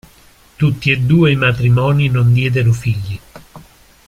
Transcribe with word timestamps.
Tutti 0.55 0.89
e 0.89 0.97
due 0.97 1.31
i 1.31 1.35
matrimoni 1.35 2.09
non 2.09 2.33
diedero 2.33 2.73
figli 2.73 3.19